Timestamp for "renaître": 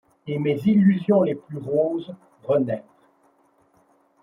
2.45-2.91